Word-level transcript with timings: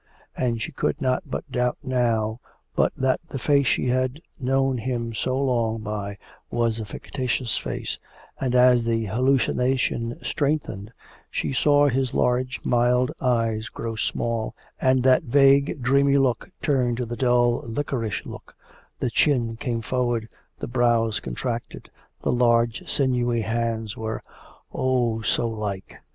And 0.35 0.59
she 0.63 0.71
could 0.71 0.99
not 0.99 1.21
but 1.29 1.51
doubt 1.51 1.77
now 1.83 2.39
but 2.75 2.91
that 2.95 3.21
the 3.29 3.37
face 3.37 3.67
she 3.67 3.85
had 3.89 4.19
known 4.39 4.79
him 4.79 5.13
so 5.13 5.37
long 5.39 5.81
by 5.83 6.17
was 6.49 6.79
a 6.79 6.85
fictitious 6.85 7.55
face, 7.55 7.99
and 8.39 8.55
as 8.55 8.83
the 8.83 9.05
hallucination 9.05 10.17
strengthened, 10.23 10.91
she 11.29 11.53
saw 11.53 11.87
his 11.87 12.15
large 12.15 12.59
mild 12.65 13.11
eyes 13.21 13.69
grow 13.69 13.95
small, 13.95 14.55
and 14.81 15.03
that 15.03 15.21
vague, 15.21 15.83
dreamy 15.83 16.17
look 16.17 16.49
turn 16.63 16.95
to 16.95 17.05
the 17.05 17.15
dull, 17.15 17.61
liquorish 17.63 18.25
look, 18.25 18.55
the 18.99 19.11
chin 19.11 19.55
came 19.55 19.83
forward, 19.83 20.27
the 20.57 20.67
brows 20.67 21.19
contracted... 21.19 21.91
the 22.23 22.31
large 22.31 22.89
sinewy 22.89 23.41
hands 23.41 23.95
were, 23.95 24.19
oh, 24.73 25.21
so 25.21 25.47
like! 25.47 25.99